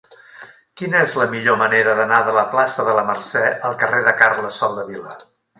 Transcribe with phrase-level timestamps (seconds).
[0.79, 4.15] Quina és la millor manera d'anar de la plaça de la Mercè al carrer de
[4.23, 5.17] Carles Soldevila?